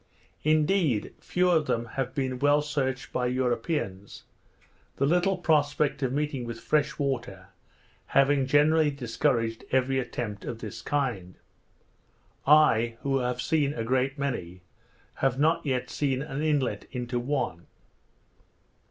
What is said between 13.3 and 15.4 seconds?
seen a great many, have